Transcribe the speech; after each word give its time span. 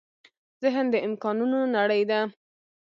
ذهن 0.63 0.85
د 0.93 0.95
امکانونو 1.07 1.59
نړۍ 1.75 2.01
ده. 2.11 2.19